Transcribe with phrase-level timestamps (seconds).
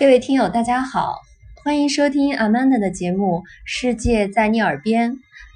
[0.00, 1.16] 各位听友，大家好，
[1.62, 5.12] 欢迎收听 Amanda 的节目《世界在你耳边》。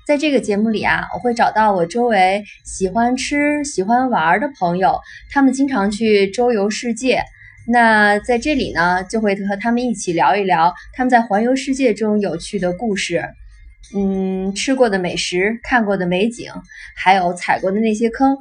[0.06, 5.00] 在这个节目里啊，我会找到我周围喜欢吃、喜欢玩的朋友，
[5.32, 7.22] 他们经常去周游世界。
[7.66, 13.26] 那在这里呢，就会和他们一起聊一聊他们在环游世界中有趣的故事，
[13.96, 16.52] 嗯，吃过的美食、看过的美景，
[16.94, 18.36] 还有踩过的那些坑。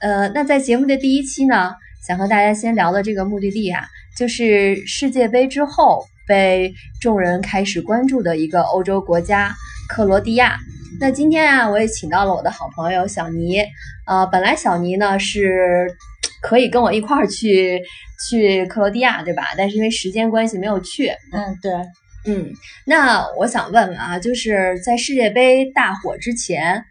[0.00, 1.74] 呃，那在节目的第一期呢，
[2.08, 3.86] 想和大家先聊的这个目的地啊。
[4.16, 9.54] 就是世界杯之后被众人开始关注的一个欧洲国家
[9.88, 10.58] 克罗地亚。
[10.98, 13.62] 那今天啊，我也请到了我的好朋友小尼。
[14.06, 15.86] 呃，本来小尼呢是
[16.40, 17.82] 可以跟我一块儿去
[18.28, 19.48] 去克罗地亚，对吧？
[19.58, 21.12] 但是因为时间关系没有去。
[21.32, 21.72] 嗯，对，
[22.24, 22.50] 嗯。
[22.86, 26.82] 那我想问问啊，就是在世界杯大火之前，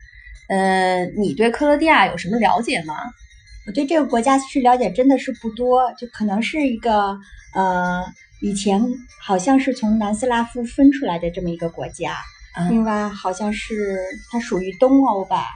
[0.49, 2.95] 呃，你对克罗地亚有什么了解吗？
[3.67, 7.17] 我对这个国家其实了解真的是不多，就可能是一个
[7.55, 8.05] 呃，
[8.41, 8.81] 以前
[9.19, 12.15] 好像是从南斯拉夫分出来的这么一个国家，
[12.69, 13.99] 另外好像是
[14.31, 15.47] 它属于东欧吧。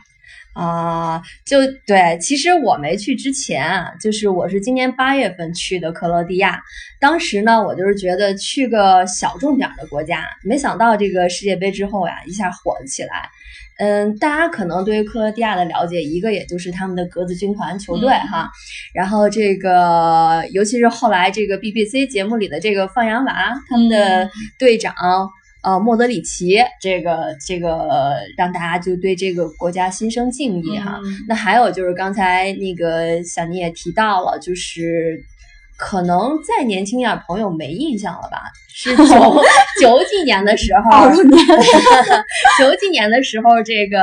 [0.59, 1.57] 啊，就
[1.87, 6.59] 对，其实我没去之前啊，就是我是今年八月份去的克罗地亚，
[6.99, 13.29] 当时呢，我就是觉得去个小众点的国家，没想到这个世界杯之后呀，一下火了起来。
[13.77, 18.49] 嗯，大家可能对于克罗地亚的了解，一个也就是他们的格子军团球队哈，
[18.93, 24.93] 然后这个尤其是后来这个 BBC 节目里的这个放羊娃，他们的队长
[25.63, 30.99] 呃莫德里奇，这个这个让大家就对这个国家心生敬意哈。
[31.27, 35.23] 那还有就是刚才那个小妮也提到了，就是。
[35.81, 38.41] 可能再年轻点朋友没印象了吧？
[38.67, 39.05] 是九
[39.79, 41.09] 九几年的时候，
[42.59, 44.01] 九几年的时候， 这个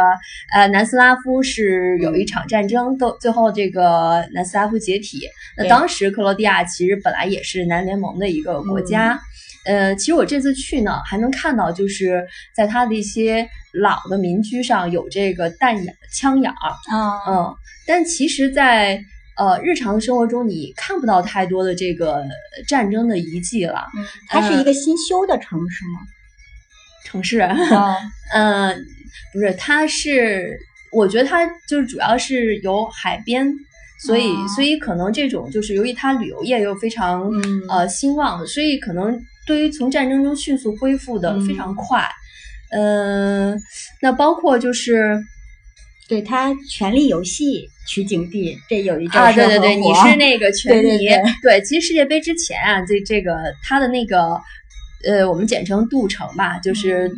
[0.54, 5.28] 呃南斯拉夫是有一场战争，都最后这个南斯拉夫解体。
[5.58, 9.20] 那当时克罗地亚其实本来也是南联盟的一个国家。
[9.66, 17.54] 呃，其实我这次去呢，还能看到就是在它的一些老的民居上有这个弹眼枪眼儿啊，嗯，
[17.86, 18.98] 但其实，在
[19.36, 22.24] 呃，日常生活中你看不到太多的这个
[22.66, 23.86] 战争的遗迹了。
[24.28, 26.00] 它是一个新修的城市吗？
[27.04, 27.40] 城市？
[28.32, 28.86] 嗯，
[29.34, 30.58] 不是，它是，
[30.90, 33.52] 我觉得它就是主要是有海边，
[34.00, 37.30] 所以所以可能这种就是由于它旅游业又非常
[37.68, 42.06] 呃兴旺，所以可能对于从战争中迅速恢复的非常快。
[42.70, 43.56] 嗯，
[44.02, 45.22] 那包括就是。
[46.08, 47.44] 对他《权力游戏》
[47.92, 50.98] 取景地，这有一阵啊，对对对，你是那个权迷。
[51.42, 54.40] 对，其实世界杯之前啊，这这个他的那个
[55.04, 57.10] 呃，我们简称杜城吧，就是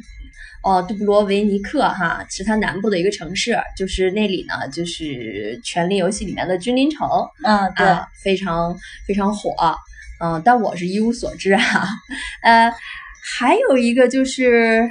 [0.62, 5.04] 哦，杜布罗维尼克哈，是它南部的一个城市，就是那里呢，就是
[5.62, 7.06] 《权力游戏》里面的君临城，
[7.44, 7.86] 嗯，对，
[8.22, 8.74] 非常
[9.06, 9.52] 非常火，
[10.20, 11.62] 嗯，但我是一无所知啊。
[12.42, 12.72] 呃，
[13.38, 14.88] 还有一个就是。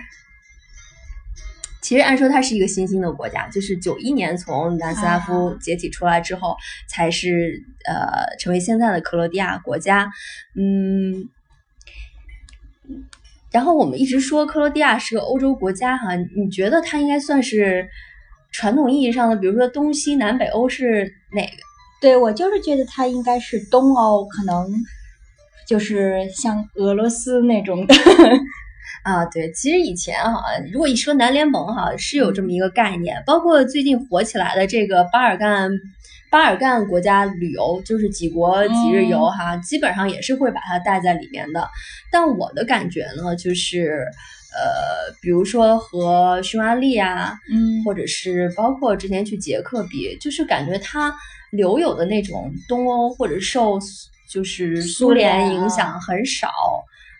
[1.79, 6.57] 其实按说它是一个新兴的国家，就是九一年从南斯拉夫解体出来之后，
[6.89, 10.11] 才是呃成为现在的克罗地亚国家。
[10.53, 11.29] 嗯，
[13.51, 17.87] 然后我们一直说克罗地亚是个欧洲国家哈，你觉得它应该算是
[18.51, 21.57] 传统意义上的，比如说东西南北欧是哪个？
[22.01, 24.67] 对我就是觉得它应该是东欧，可能
[25.67, 27.93] 就是像俄罗斯那种的。
[29.03, 30.41] 啊，对，其实以前哈，
[30.73, 35.71] 如果一说南联盟哈，是有这么一个概念，包括最近火起来的这个巴尔干
[36.29, 41.69] 巴尔干国家旅游，就是几国几日游哈，基本上也是会把它带在里面的。
[42.11, 44.05] 但我的感觉呢，就是
[44.53, 51.15] 呃，比如说和匈牙利啊，嗯，或者是包括之前去捷克比，就是感觉它
[51.51, 53.79] 留有的那种东欧或者受
[54.27, 56.49] 就是苏联影响很少。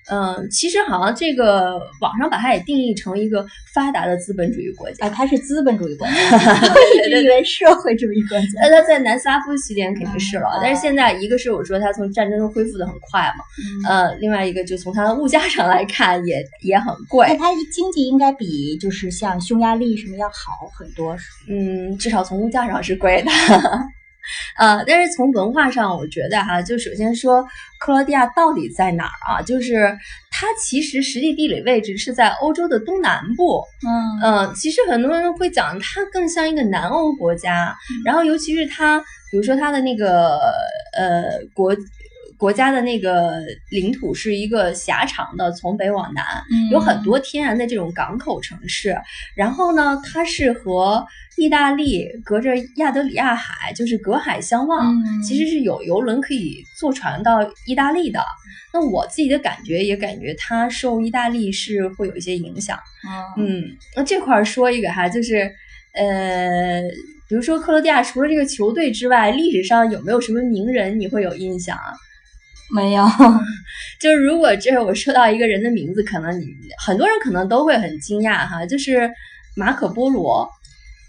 [0.09, 8.45] 嗯，其实好像这个网上把它也定义成一个发达的资本主义国家啊，它是资本主义国家， 我一直以为社会主义国家。
[8.61, 13.43] 那它在南斯拉夫期间肯定是了，但是现在一个是我说它从战争中恢复的很快嘛，
[13.89, 17.27] 呃，另外一个就从它的物价上来看也也很贵。
[17.27, 21.17] 那它经济应该比就是像匈牙利什么要好很多，
[21.49, 23.31] 嗯，至少从物价上是贵的。
[24.57, 27.43] 呃，但是从文化上，我觉得哈，就首先说
[27.79, 29.41] 克罗地亚到底在哪儿啊？
[29.41, 29.97] 就是
[30.31, 33.63] 它其实实际地理位置是在欧洲的东南部。
[33.87, 37.75] 嗯嗯，其实很多人会讲它更像一个南欧国家。
[38.05, 38.99] 然后尤其是它，
[39.31, 40.39] 比如说它的那个
[40.97, 41.75] 呃国
[42.37, 43.39] 国家的那个
[43.71, 46.23] 领土是一个狭长的，从北往南，
[46.71, 48.95] 有很多天然的这种港口城市。
[49.35, 51.05] 然后呢，它是和
[51.35, 54.93] 意大利隔着亚得里亚海，就是隔海相望，
[55.23, 58.21] 其实是有游轮可以坐船到意大利的。
[58.73, 62.77] 那我自己的感觉也感觉它受意大利是会有一些影响。
[63.37, 63.63] 嗯，
[63.95, 65.51] 那这块说一个哈，就是
[65.93, 66.81] 呃。
[67.29, 71.91] 比如说克罗地亚，除了这个球队之外，历史上有没有什么名人你会有印象啊？
[72.73, 73.05] 没有，
[73.99, 76.45] 就是如果这我说到一个人的名字，可能你
[76.85, 79.09] 很多人可能都会很惊讶哈，就是
[79.55, 80.49] 马可波罗。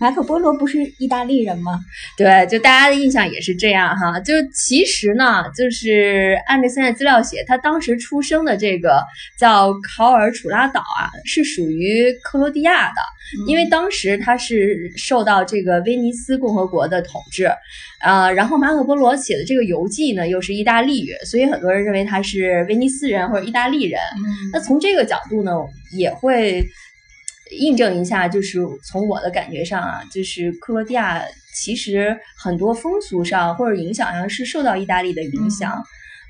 [0.00, 1.80] 马可波罗不是意大利人吗？
[2.16, 4.20] 对，就大家的印象也是这样哈。
[4.20, 9.02] 就其实呢，就是按照现在资料写，他当时出生的这个
[9.36, 13.00] 叫考尔楚拉岛啊，是属于克罗地亚的，
[13.48, 17.50] 因为当时他是受到这个威尼斯共和国的统治，
[18.00, 24.00] 呃，然后马可波罗写的这个游记呢又是意大利语，所以很多人认为他是威尼斯人或者意大利人。
[24.52, 25.52] 那从这个角度呢，
[25.92, 26.64] 也会。
[27.50, 31.22] 印证一下，就是从我的感觉上啊，就是克罗地亚
[31.54, 35.82] 其实很多风俗上或者影响上是受到意大利的影响，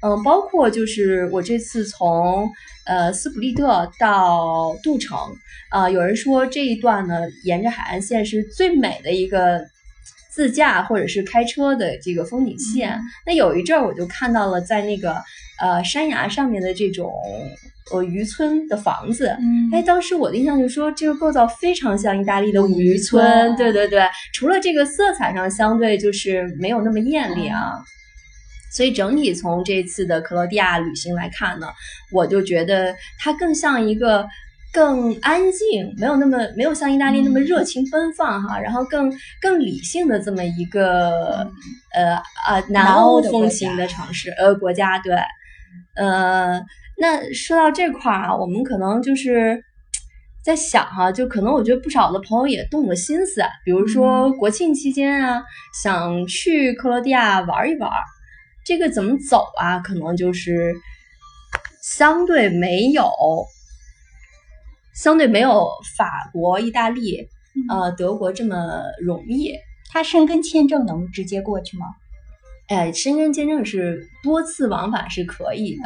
[0.02, 2.48] 嗯，包括就是我这次从
[2.86, 5.18] 呃斯普利特到杜城，
[5.70, 9.60] 啊，有人说这一段呢，沿着海岸线是最美的一个
[10.38, 12.96] 自驾或者是开车的这个风景线。
[13.26, 15.16] 那有一阵儿我就看到了在那个
[15.60, 17.12] 呃山崖上面的这种。
[17.90, 19.34] 呃，渔村的房子，
[19.72, 24.02] 哎，当时我的印象就是说，这个构造非常像意大利的五渔村，对对对。
[24.34, 27.72] 除了这个色彩上相对就是没有那么艳丽啊，
[28.70, 31.68] 所以整体从这次的克罗地亚旅行来看呢，
[32.12, 34.28] 我就觉得它更像一个
[34.72, 41.50] 更安静，没有那么没有像意大利那么热情奔放哈，然后更更理性的这么一个
[41.94, 42.14] 呃
[42.46, 45.14] 啊南欧风情的城市呃国家，对，
[45.96, 46.60] 呃。
[47.00, 49.62] 那说到这块儿啊，我们可能就是
[50.44, 55.40] 在想哈，就可能我觉得不少的朋友也动了心思，比如说国庆期间啊，
[55.80, 57.88] 想去克罗地亚玩一玩，
[58.66, 59.78] 这个怎么走啊？
[59.78, 60.74] 可能就是
[61.80, 63.08] 相对没有，
[65.00, 67.28] 相对没有法国、意大利、
[67.70, 69.52] 呃德国这么容易。
[69.90, 71.86] 他申根签证能直接过去吗？
[72.68, 75.84] 哎，申根签证是多次往返是可以的。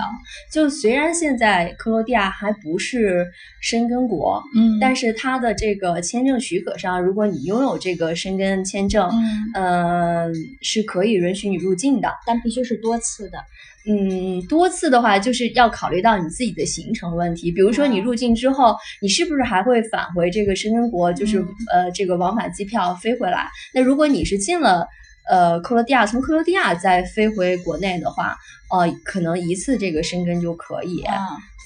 [0.50, 3.24] 就虽然现在克罗地亚还不是
[3.60, 9.08] 申根国，嗯，但是它的这个签证许可上，如果你拥有这个申根签证，
[9.54, 13.38] 嗯，是可以允许你入境的，但必须是多次的。
[13.86, 17.52] 嗯，多次的话就是要考虑到你自己的行程问题。
[17.52, 21.12] 比如说你入境之后，你是不是还会返回这个申根国？
[21.12, 21.38] 就是
[21.72, 23.46] 呃，这个往返机票飞回来。
[23.72, 24.84] 那如果你是进了。
[25.28, 28.36] 呃，克罗地亚从克罗地亚再飞回国内的话，
[28.70, 31.02] 呃，可能一次这个申根就可以。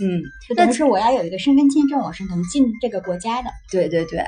[0.00, 0.22] 嗯，
[0.54, 3.50] 但是我要有一个申根签证，我是能进这个国家的。
[3.70, 4.22] 对对对，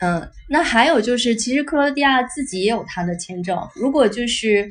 [0.00, 3.58] 嗯，那还有就是，其实克罗地亚自己也有它的签证。
[3.74, 4.70] 如果就是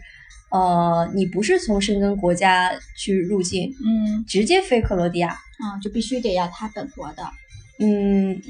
[0.49, 7.23] 呃，你不是从申根国家去入境，嗯，直接飞克罗地亚，啊，就必须得要他本国的。
[7.79, 8.41] 嗯，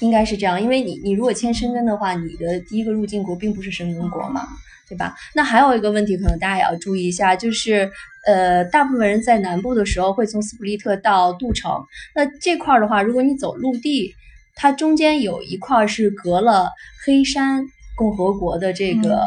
[0.00, 4.46] 应该是这样，因为你你如果签申根的话，你的第一个入境国并不是申根国嘛。
[4.88, 5.14] 对吧？
[5.34, 7.90] 那还有一个问题，可能大家也要注意一下，就是，
[8.24, 11.84] 呃，大部分人在南部的时候会从斯普利特到杜城，
[12.14, 14.14] 那这块儿的话，如果你走陆地，
[14.54, 16.70] 它中间有一块是隔了
[17.04, 19.26] 黑山共和国的这个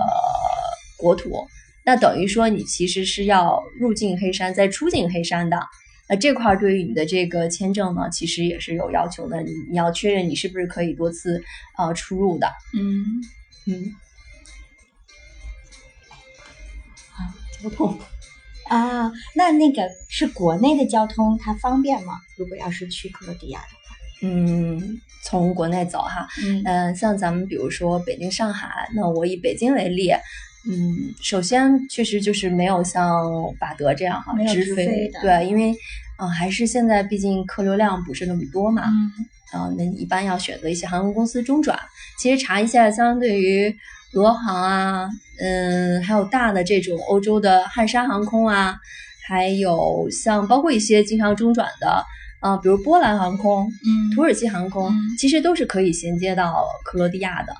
[0.98, 1.46] 国土，
[1.86, 5.60] 那等于说你其实是要入境黑山再出境黑山的，
[6.08, 11.44] 那这块对于你的这个签证呢，其实也是有要求的，你你要确认你是不是可以多次
[11.78, 13.06] 呃出入的，嗯。
[13.68, 13.94] 嗯。
[17.62, 17.98] 交通。
[18.70, 22.14] 啊，那那个是国内的交通，它方便吗？
[22.38, 26.28] 如果要是去克罗地亚的话，嗯，从国内走哈，
[26.66, 30.12] 嗯，像咱们比如说北京、上海，那我以北京为例，
[30.70, 33.26] 嗯，首先确实就是没有像
[33.60, 35.76] 法德这样哈直飞，对，因为
[36.20, 38.84] 嗯，还是现在毕竟客流量不是那么多嘛，
[39.56, 41.80] 嗯，那你一般要选择一些航空公司中转，
[42.20, 43.76] 其实查一下，相对于。
[44.14, 48.76] 俄航啊，嗯，还有大的这种欧洲的汉莎航空啊，
[49.28, 52.04] 还有像包括一些经常中转的，
[52.40, 57.54] 啊，比如波兰航空，嗯，土耳其航空，其实都是可以衔接到克罗地亚的。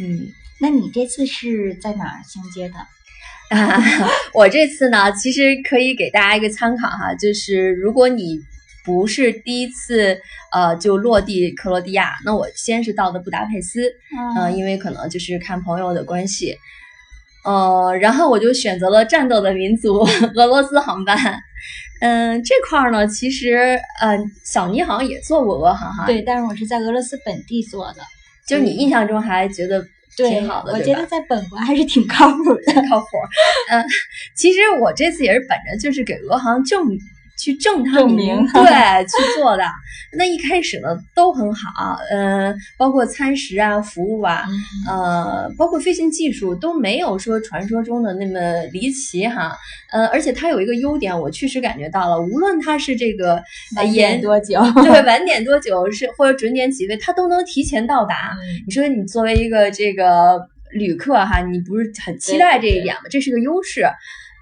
[0.00, 0.28] 嗯，
[0.60, 3.56] 那你这次是在哪儿衔接的？
[3.56, 3.82] 啊，
[4.34, 8.40] 我这次呢，其实可以给大家一个参考哈，就是如果你。
[8.84, 10.20] 不是第一次，
[10.52, 12.12] 呃，就落地克罗地亚。
[12.24, 13.92] 那我先是到的布达佩斯，
[14.38, 16.56] 嗯，因为可能就是看朋友的关系。
[17.44, 21.16] 呃，然后我就选择了战斗的民族俄罗斯航班。
[22.00, 26.06] 嗯，这块儿呢，其实呃，小尼好像也做过俄航哈。
[26.06, 28.00] 对，但是我是在俄罗斯本地做的，
[28.46, 29.84] 就你印象中还觉得
[30.16, 33.06] 挺好的，我觉得在本国还是挺靠谱的， 靠谱。
[33.70, 33.84] 嗯，
[34.34, 36.82] 其实我这次也是本着就是给俄航证。
[37.40, 39.64] 去证他名， 对，去做的。
[40.12, 44.44] 那一开始呢都很好，嗯，包括餐食啊、服务啊，
[44.88, 48.40] 呃，包括飞行技术都没有说传说中的那么
[48.72, 49.56] 离奇哈。
[49.92, 53.40] 呃，而且它有一个优点，我确实感觉到了，无论它是这个
[53.76, 58.36] 晚点多久， 对，晚点多久是或者准点几位，它都能提前到达。
[58.66, 60.40] 你说你作为一个这个
[60.72, 63.02] 旅客哈，你不是很期待这一点吗？
[63.08, 63.86] 这是个优势。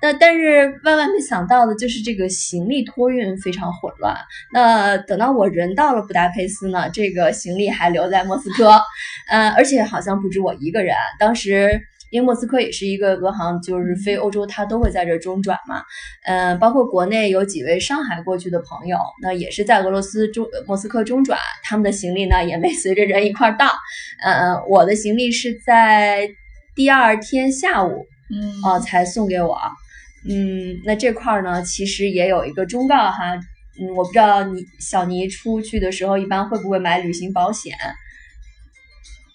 [0.00, 4.16] 那但是万万没想到的就是这个行李托运非常混乱。
[4.52, 8.80] 那等到我人到了布达佩斯呢，这个行李还留在莫斯科，
[9.28, 10.94] 呃，而且好像不止我一个人。
[11.18, 15.82] 当时因为莫斯科也是一个俄航，就是飞欧洲，它都会在这中转嘛。
[16.24, 23.66] 嗯，包括国内有几位上海过去的朋友，那也是在俄罗斯中莫斯科中转，他们的行李呢也没随着人一块到。
[24.24, 26.30] 呃，我的行李是在
[26.74, 29.58] 第二天下午，嗯，哦，才送给我。
[30.24, 33.34] 嗯，那这块儿呢，其实也有一个忠告哈，
[33.80, 37.76] 嗯，我不知道你小尼出去的时候一般会不会买旅行保险？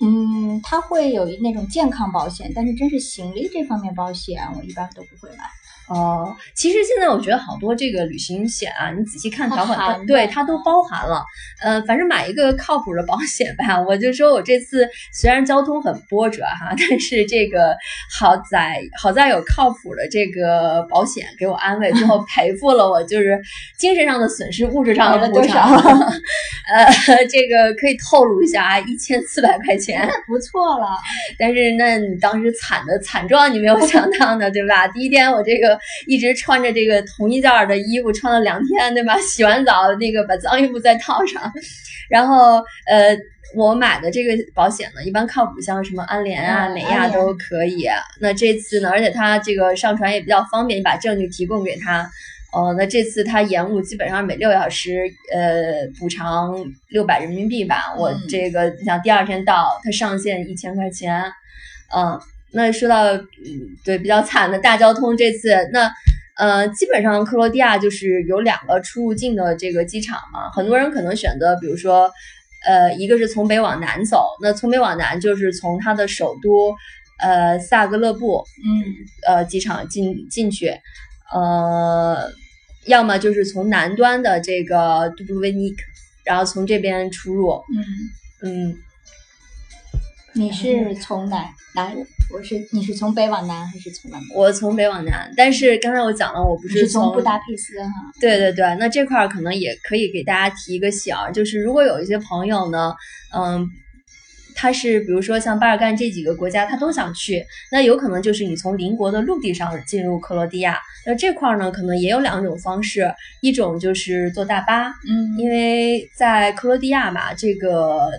[0.01, 5.43] 嗯，他会有那种健康保险，但是真是行李这方面保险，我一般都不会买。
[5.89, 11.23] 哦，其实现在我觉得好多这个旅行险啊，你仔细看条款，它对它都包含了。
[11.61, 13.79] 呃，反正买一个靠谱的保险吧。
[13.85, 17.75] 我就说我这次虽然交通很波折哈， 但是这个
[18.17, 23.39] 好在好在有靠谱的这个保险给我安慰，最后赔付了我就是
[23.77, 25.69] 精神上的损失，物质上的补偿。
[26.73, 30.87] 呃，这个可以透露一下啊，一千四百块钱，不错了。
[31.37, 34.87] 但是那你当时惨的惨状，你没有想到的，对吧？
[34.87, 35.72] 第一天我这个。
[36.07, 39.17] 一直穿着这个同一件儿的衣服，穿了两天，对吧？
[39.21, 41.51] 洗完澡，那个把脏衣服再套上。
[42.09, 43.17] 然后，呃，
[43.55, 47.87] 我买的这个保险呢，一般靠谱，像什么安联啊、美亚都可以。
[48.19, 52.09] 那这次呢，而且它这个上传也比较方便，你把证据提供给他。
[52.51, 56.53] 哦，那这次它延误基本上每六小时，呃，补偿
[56.89, 57.95] 六百人民币吧。
[57.97, 61.23] 我这个你想第二天到，它上限一千块钱，
[61.95, 62.19] 嗯。
[62.55, 63.25] 那说到，嗯，
[63.83, 65.91] 对，比较惨的大交通，这次那，
[66.37, 72.11] 呃，基本上克罗地亚就是有两个出入境的这个机场嘛，很多人可能选择，比如说，
[72.63, 76.75] 呃，一个是从北往南走，那从北往南就是从它的首都，
[77.19, 78.85] 呃，萨格勒布，嗯，
[79.27, 80.71] 呃，机场进进去，
[81.33, 82.31] 呃，
[82.85, 85.77] 要么就是从南端的这个杜布罗维尼克，
[86.23, 87.63] 然后从这边出入，
[88.43, 88.77] 嗯嗯。
[90.35, 91.95] 你是从哪南？
[92.33, 94.19] 我是你是从北往南还是从南？
[94.33, 97.89] 我从北往南，但是刚才我讲了，我不是从布达佩斯哈。
[98.19, 102.95] 对对对，那这块儿可能也可以给大家提一个醒儿，就是如果有一些朋友呢，
[103.35, 103.67] 嗯，
[104.55, 110.79] 他是比如说像巴尔干这几个国家，他都想去，那有可能就是你从邻国的陆地上进入克罗地亚。
[111.05, 118.09] 那这块儿呢，可能也有两种方式，一种就是坐大巴，嗯，因为在克罗地亚嘛，这个。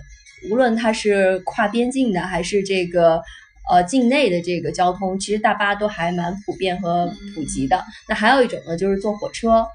[0.51, 3.23] 无论它是跨边境的，还是这个
[3.71, 7.83] 呃境内的这个交通，其实大巴都还蛮普遍和普及的。
[8.09, 9.67] 那还有一种呢，就是坐火车。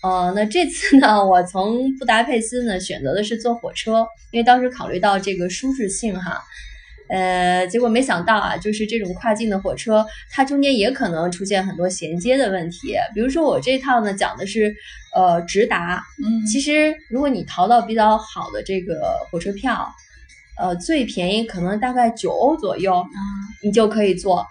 [0.00, 6.40] 呃，那这次呢，我从布达佩斯呢选择的是坐火车，因为当时考虑到这个舒适性哈。
[7.08, 12.94] 呃，结果没想到啊，就是这种跨境的火车，它中间也可能出现很多衔接的问题。
[13.14, 14.72] 比如说我这趟呢讲的是
[15.16, 19.90] 呃直达，嗯，其实如果你淘到比较好的这个火车票。
[20.58, 23.18] 呃，最便宜可能大概九欧左右，嗯，
[23.62, 24.46] 你就可以坐。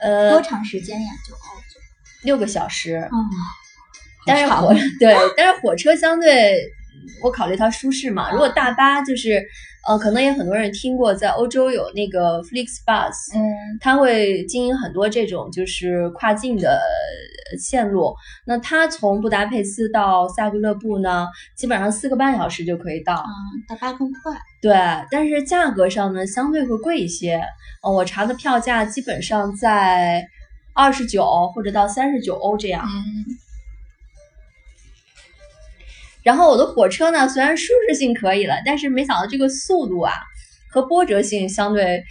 [0.00, 1.08] 呃，多长时间呀？
[1.26, 1.80] 九欧左，
[2.22, 2.98] 六个小时。
[3.12, 3.16] 嗯，
[4.26, 6.70] 但是火 对，但是火车相对，
[7.22, 8.30] 我考虑它舒适嘛。
[8.30, 9.46] 如果大巴就是。
[9.86, 13.40] 呃，可能也很多人听过，在欧洲有那个 FlixBus，嗯，
[13.80, 16.80] 它会经营很多这种就是跨境的
[17.58, 18.14] 线路。
[18.44, 23.14] 那它从布达佩斯到萨格勒布呢，基本上四个半小时就可以到。
[23.14, 24.36] 嗯，大巴更快。
[24.60, 24.72] 对，
[25.10, 27.40] 但是价格上呢，相对会贵一些。
[27.82, 30.26] 呃，我查的票价基本上在
[30.74, 32.84] 二十九或者到三十九欧这样。
[32.84, 33.24] 嗯。
[36.28, 40.12] 然后我的火车呢，虽然舒适性可以了，但是没想到这个速度啊
[40.70, 42.04] 和波折性相对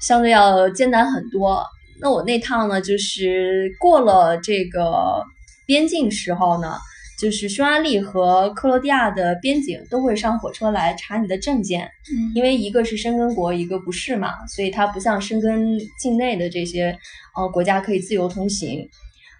[0.00, 1.64] 相对要艰难很多。
[2.00, 5.22] 那我那趟呢，就是过了这个
[5.66, 6.74] 边境时候呢，
[7.16, 16.98] 就是匈牙利和克罗地亚的边境都会上火车来查你的证件，嗯，因为一个是申根国，一个不是嘛，所以它不像申根境内的这些
[17.36, 18.90] 呃国家可以自由通行。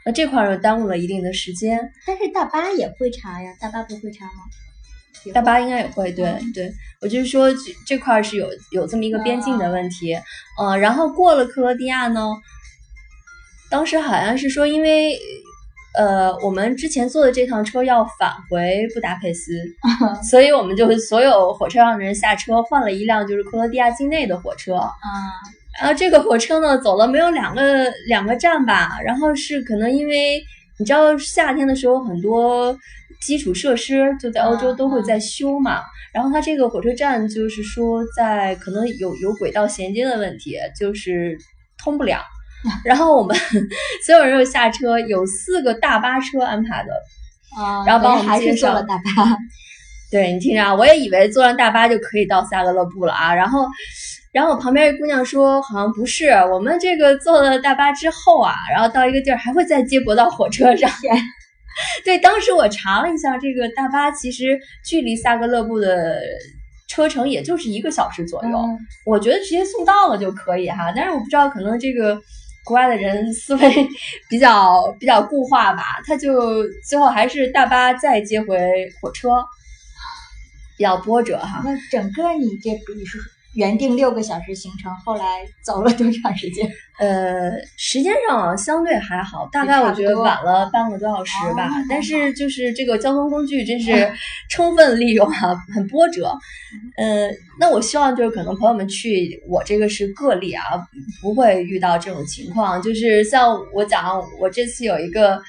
[0.05, 1.93] 那这块儿又耽误了一定的时间。
[2.07, 5.33] 但是大巴也会查呀，大巴不会查吗？
[5.33, 10.15] 大巴应该也会，对嗯对，我就是说这这块儿是有有这么一个边境的问题，
[10.59, 12.29] 呃，然后过了克罗地亚呢，
[13.71, 15.19] 当时好像是说因为。
[15.97, 19.53] 呃，我们之前坐的这趟车要返回布达佩斯，
[20.29, 24.75] 所以我们就所有火车上的人下车，换了一辆就是克罗地亚境内的火车。
[24.75, 24.91] 啊，
[25.81, 30.43] 然后这个火车呢，走了没有两个两个站吧，然后是可能因为
[30.79, 32.77] 你知道夏天的时候很多
[33.21, 35.81] 基础设施就在欧洲都会在修嘛，
[36.13, 41.37] 然后它这个火车站就是说在可能有有轨道衔接的问题，就是
[41.79, 42.21] 通不了。
[42.83, 43.37] 然后我们
[44.07, 49.37] 所有人又下车，有四个大巴车安排的，啊，然后帮我们坐了大巴，
[50.15, 53.67] 对你听着啊，我也以为坐上大巴就可以到萨格勒布了啊，然后，
[54.33, 60.89] 然后我旁边一姑娘说，好像不是，我们这个坐了大巴之后啊，然后到一个地儿还会再接驳到火车上。
[62.05, 64.57] 对，当时我查了一下，这个大巴其实
[64.87, 66.21] 距离萨格勒布的
[66.87, 72.17] 车程也就是一个小时左右，嗯我觉得直接送到了就可以哈，但是我不知道可能这个。
[72.67, 73.89] 国外的人思维
[74.31, 78.57] 比较比较固化吧，他就最后还是大巴再接回
[79.03, 79.29] 火车，
[80.77, 81.63] 比较波折哈。
[81.65, 83.19] 那整个你这比是
[83.55, 86.69] 原定六个小时行程，后来走了多长时间？
[86.99, 91.69] 呃，时间上相对还好，大概我觉得晚了半个多小时吧。
[91.69, 94.13] 哦但是就是这个交通工具真是
[94.51, 96.37] 充分利用啊，很波折。
[96.97, 97.29] 呃，
[97.61, 100.63] 那我希望就是可能朋友们去，我这个是个例啊，
[101.23, 102.83] 不会遇到这种情况。
[102.83, 105.41] 就是像我讲，我这次有一个。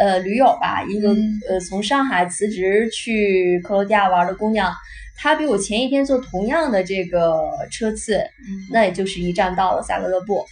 [0.00, 4.74] 呃，驴友吧，一个嗯呃从上海辞职去克罗地亚玩的姑娘，
[5.16, 10.44] 她比我前一天坐同样的这个车次，嗯那也就是一站到了萨格勒布，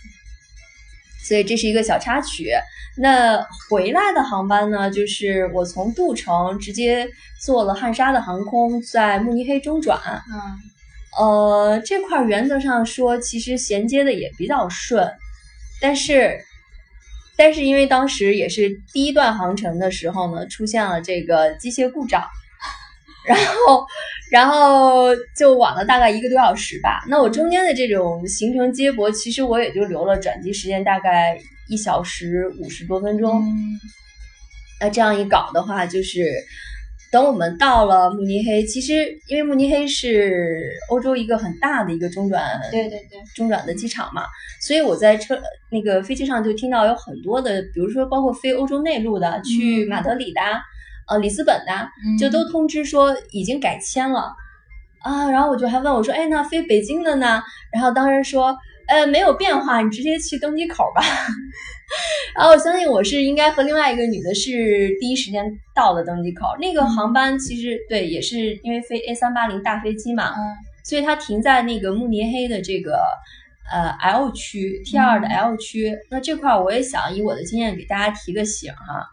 [1.25, 2.51] 所以这是一个小插曲。
[2.99, 7.09] 那回来的航班呢，就是我从杜城直接
[7.41, 9.99] 坐了汉莎的航空，在慕尼黑中转。
[10.33, 10.59] 嗯
[11.19, 15.11] 呃，这块儿原则上说，其实衔接的也比较顺，
[15.81, 16.39] 但是，
[17.39, 22.23] 但是因为当时也是第一段航程的时候呢，出现了这个机械故障，
[23.25, 23.87] 然后，
[24.33, 27.05] 然后就晚了大概一个多小时吧。
[27.09, 33.41] 那我中间的这种行程接驳，其实我也就留了转机时间，大概一小时五十多分钟。
[33.41, 33.79] 嗯
[34.81, 36.23] 那这样一搞的话，就是
[37.11, 44.25] 等我们到了慕尼黑，其实因为慕尼黑是欧洲一个很大的一个中转，对对对，中转的机场嘛，
[44.61, 45.41] 所以我在车
[45.71, 50.61] 那个飞机上就听到有很多的，比如说包括飞欧洲内陆的，去马德里的啊、
[51.09, 54.35] 呃里斯本的啊，就都通知说已经改签了
[55.01, 55.31] 啊。
[55.31, 57.43] 然后我就还问我说，哎，那飞北京的呢？
[57.73, 58.55] 然后当时说，
[58.87, 61.03] 呃，没有变化，你直接去登机口吧。
[62.35, 66.47] 然后我相信我是应该和另外一个女的是第一时间到了登机口。
[66.61, 73.03] 那个航班其实对，也是因为飞 A 三八零大飞机嘛，嗯所以它停在那个慕尼黑的这个
[73.71, 75.95] 呃 L 区 T 二的 L 区。
[76.11, 79.07] 那这块儿我也想以我的经验给大家提个醒哈，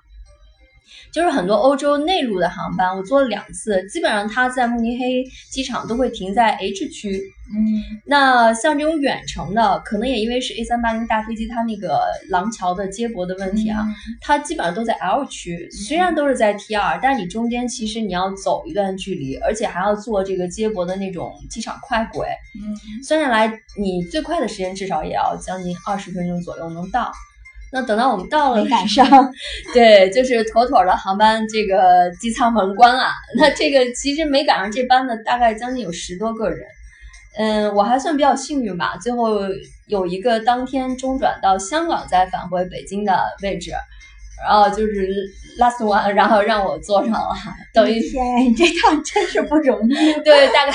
[1.11, 7.21] 就是很多欧洲内陆的航班，我坐了两次，基本上它在慕尼黑机场都会停在 H 区。
[7.47, 13.85] 嗯那像这种远程的，可能也因为是 A 三八零大飞机，它那个廊桥的接驳的问题啊，
[14.19, 22.27] 它基本上都在 L 区，虽然都是在 T 二，但是你中间其实你要走一段距离，而且还要坐这个接驳的那种机场快轨，
[22.59, 27.11] 嗯算下来你最快的时间至少也要将近二十分钟左右能到。
[27.75, 29.05] 那等到我们到了没赶上，
[29.75, 33.09] 对，就是妥妥的航班这个机舱门关了。
[33.37, 36.65] 那这个其实没赶上这班的，大概将近有十多个人。
[37.37, 39.39] 嗯，我还算比较幸运吧，最后
[39.87, 43.71] 有一个当天中转到香港再返回北京的位置，
[44.41, 45.09] 然后就是
[45.59, 47.35] last one，然后让我坐上了，
[47.73, 50.13] 等于天，你这趟真是不容易。
[50.23, 50.71] 对，大概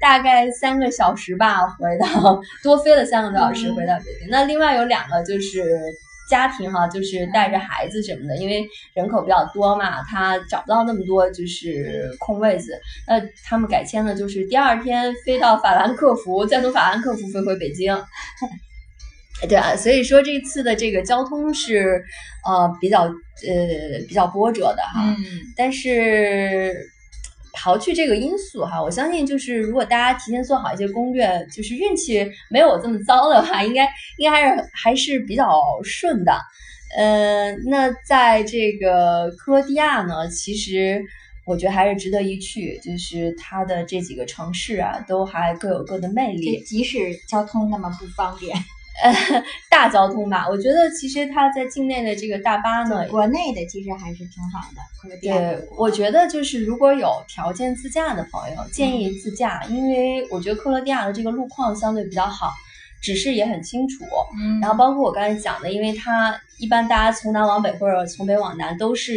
[0.00, 4.28] 大概三个小时吧，回到多飞了三个多小时回到北京。
[4.30, 5.78] 那另外有两个就是
[6.28, 8.64] 家庭哈，就是带着孩子什么的，因为
[8.94, 12.72] 人口比较多嘛，他找不到那么多就是空位子。
[13.06, 17.96] 那他们改签的就是第二天飞到法兰克福，再从法兰克福飞回北京。
[19.48, 22.04] 对啊，所以说这次的这个交通是
[22.44, 25.14] 呃比较呃比较波折的哈。
[25.16, 25.16] 嗯
[25.56, 26.74] 但是
[27.58, 36.32] 刨去这个因素哈，我相信就是如果大家提前做好一些攻略，就是运气没有我这么糟的话，应该应该还是还是比较顺的。
[36.96, 41.02] 呃，那在这个克罗地亚呢，其实
[41.44, 46.96] 我觉得还是值得一去，就是它的这几个城市啊，都还各有各的魅力，即使
[47.28, 48.56] 交通那么不方便。
[49.02, 49.12] 呃，
[49.70, 55.18] 大交通吧，我觉得其实它在境内的这个大巴呢，国内的其实还是挺好的。
[55.20, 62.50] 对，我觉得就是如果有条件自驾的朋友，建议自驾，因为我觉得克罗地亚的这个路况相对比较好，
[63.00, 64.04] 指示也很清楚。
[64.36, 69.12] 嗯，然后包括我刚才讲的，因为它一般大家从南往北或者从北往南都是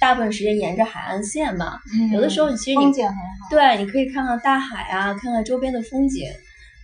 [0.00, 1.78] 大部分时间沿着海岸线嘛，
[2.12, 6.26] 有的时候你其实风景很好，对，你可以看看大海啊，看看周边的风景。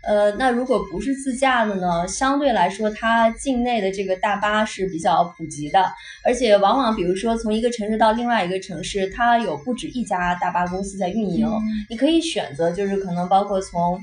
[0.05, 2.07] 呃，那如果不是自驾的呢？
[2.09, 5.91] 相对来说，它境内的这个大巴是比较普及的，
[6.25, 11.47] 而且往往比如说从一个城市到另外一个城市，它有不止一家大巴公司在运营，
[11.88, 13.99] 你可以选择，就是可能包括从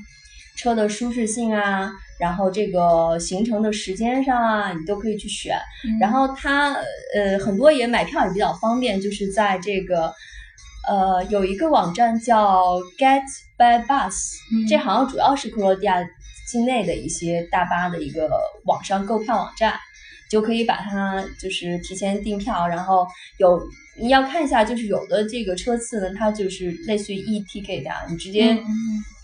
[0.56, 5.54] 车的舒适性啊，然后这个行程的时间上啊，你都可以去选。
[6.00, 6.72] 然后它
[7.14, 10.12] 呃很多也买票也比较方便，就是在这个。
[10.88, 13.22] 呃，有一个网站叫 Get
[13.56, 14.34] by Bus，
[14.68, 16.02] 这好像主要是克罗地亚
[16.48, 18.28] 境内的一些大巴的一个
[18.64, 19.74] 网上购票网站，
[20.30, 23.06] 就可以把它就是提前订票，然后
[23.38, 23.60] 有
[23.96, 28.58] 你要看一下，就是有的这个车次呢，它就是类似于 e ticket 啊，你直接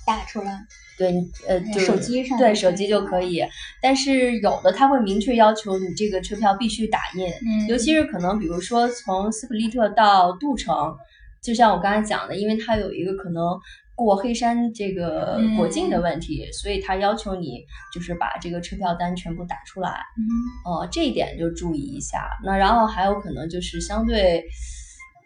[0.07, 0.62] 打出来，
[0.99, 1.12] 对，
[1.49, 3.42] 呃，就手机上对手机就可以，
[3.81, 7.27] 但是有的它会明确要求你这个车票必须打印，
[7.66, 10.95] 尤其是可能比如说从斯普利特到杜城。
[11.47, 13.43] 就像我刚才讲的，因为它有一个可能
[13.95, 20.01] 过黑山这个国境的问题，所以他要求你就是把这个车票单全部打出来。
[20.65, 22.29] 哦，这一点就注意一下。
[22.45, 24.45] 那然后还有可能就是相对。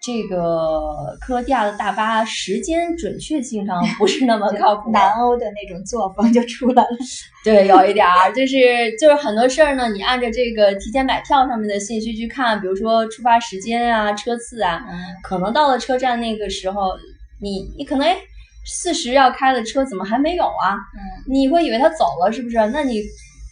[0.02, 6.88] 这个克罗地亚的大巴时间准确性上不是那么靠谱，南欧的那种作风就出来了。
[7.44, 8.56] 对，有一点儿，就是
[8.98, 14.80] 就是很多事儿呢，你按照这个提前买票上面的信息去看，比如说出发时间啊、车次啊，
[15.22, 16.92] 可能到了车站那个时候，
[17.38, 18.16] 你你可能哎，
[18.64, 20.72] 四十要开的车怎么还没有啊？
[20.96, 22.56] 嗯，你会以为他走了是不是？
[22.72, 23.02] 那你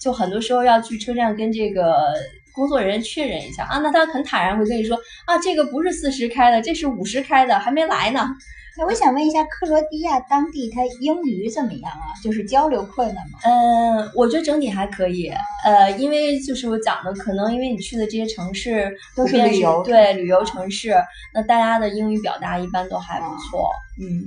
[0.01, 2.15] 就很多时候要去车站跟这个。
[2.59, 8.29] 工作人员确认一下啊，那他很坦然会跟你说啊，这个不是四十开的，这是五十开的，还没来呢。
[8.77, 12.11] 那我想问一下，克罗地亚当地他英语怎么样啊？
[12.23, 13.39] 就是交流困难吗？
[13.45, 15.33] 嗯，我觉得整体还可以。
[15.65, 20.95] 呃，因为就是我讲的，可能因为你去的这些城市都是旅游，对旅游城市，
[21.33, 23.71] 那大家的英语表达一般都还不错。
[24.01, 24.27] 嗯。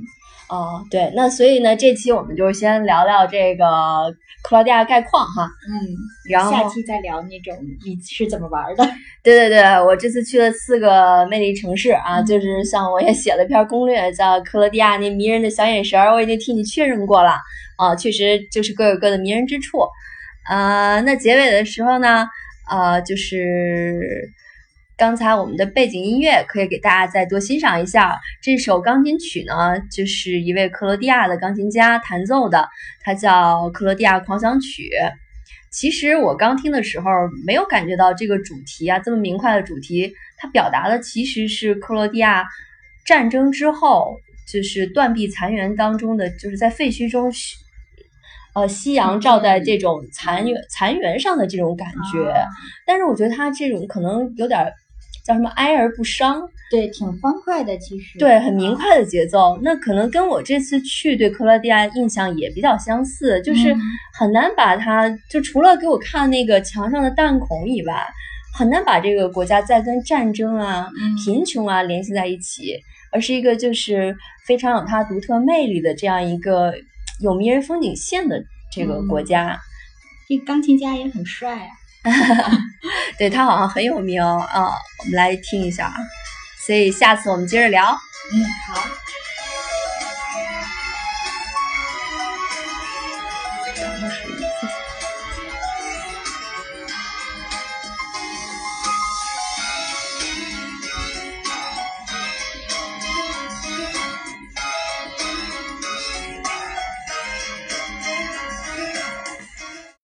[0.52, 3.66] 哦，对，那所以呢，这期我们就先聊聊这个
[4.44, 5.96] 克罗地亚概况哈，嗯，
[6.30, 8.84] 然后下期再聊那种你是怎么玩的。
[9.24, 17.32] 对对对，我这次去了四个魅力城市啊，就是像我也写了一篇攻略，叫克罗地亚那迷人的小眼神儿，我已经替你确认过了
[17.78, 19.88] 啊，确实就是各有各的迷人之处。
[20.50, 22.28] 呃，那结尾的时候呢，
[22.70, 24.30] 呃，就是。
[25.02, 32.70] 刚才我们的背景音乐可以给大家再多欣赏一下，这首钢琴曲呢，就是一位克罗地亚的钢琴家弹奏的，
[33.02, 34.84] 它叫《克罗地亚狂想曲》。
[35.72, 37.10] 其实我刚听的时候
[37.48, 42.46] 没有感觉到这个主题啊，这么明快的主题，它表达的其实是克罗地亚
[43.04, 44.16] 战争之后，
[44.48, 47.32] 就是断壁残垣当中的，就是在废墟中，
[48.54, 52.32] 呃，夕阳照在这种残垣残垣上的这种感觉。
[52.86, 54.72] 但是我觉得它这种可能有点。
[55.24, 56.48] 叫什么哀而不伤？
[56.70, 59.60] 对，挺欢快的，其实对，很明快的节奏。
[59.62, 63.76] 那可能跟我这次去对克罗地亚印象也比较相似，就是
[64.18, 68.08] 很难把它就除了给我看那个墙上的弹孔以外，
[68.58, 70.90] 很难把这个国家再跟战争啊、
[71.26, 72.80] 贫穷啊联系在一起，
[73.12, 74.16] 而是一个就是
[74.48, 76.74] 非常有它独特魅力的这样一个
[77.20, 79.60] 有迷人风景线的这个国家。
[80.30, 81.81] 这钢琴家也很帅啊。
[83.18, 85.96] 对他好像很有名啊，我们来听一下啊，
[86.66, 87.86] 所以下次我们接着聊。
[88.34, 88.82] 嗯，好。